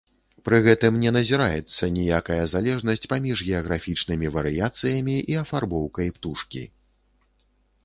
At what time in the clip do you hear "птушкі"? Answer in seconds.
6.19-6.67